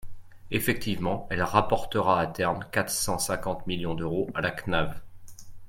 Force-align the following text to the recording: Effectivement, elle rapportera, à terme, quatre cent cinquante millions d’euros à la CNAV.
Effectivement, 0.49 1.27
elle 1.29 1.43
rapportera, 1.43 2.19
à 2.19 2.25
terme, 2.25 2.65
quatre 2.71 2.89
cent 2.89 3.19
cinquante 3.19 3.67
millions 3.67 3.93
d’euros 3.93 4.31
à 4.33 4.41
la 4.41 4.49
CNAV. 4.49 4.99